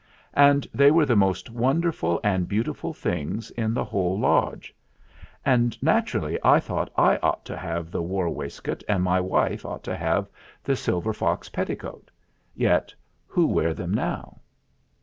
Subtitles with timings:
[0.33, 4.73] "And they were the most wonderful and beautiful things in the whole lodge,
[5.45, 9.19] and natu rally I thought I ought to have the war waist coat and my
[9.19, 10.27] wife ought to have
[10.63, 12.09] the silver fox petticoat.
[12.55, 12.95] Yet
[13.27, 14.39] who wear them now?"